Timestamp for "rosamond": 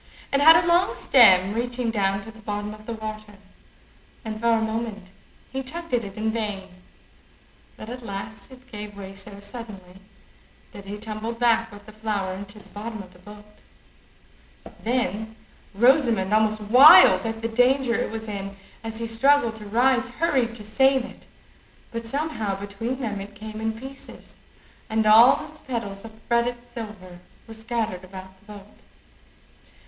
15.75-16.33